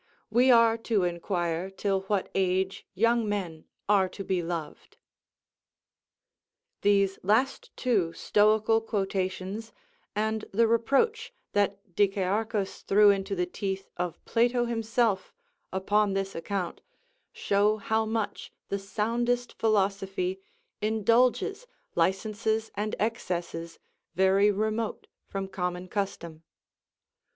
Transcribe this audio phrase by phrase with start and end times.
[0.31, 4.97] we are to inquire till what age young men are to be loved."
[6.81, 9.71] These last two stoical quotations,
[10.15, 15.35] and the reproach that Dicæarchus threw into the teeth of Plato himself,
[15.71, 16.81] upon this account,
[17.31, 20.39] show how much the soundest philosophy
[20.81, 23.77] indulges licenses and excesses
[24.15, 26.41] very remote from common custom.